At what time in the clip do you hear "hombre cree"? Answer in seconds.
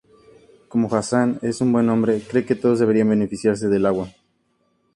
1.89-2.43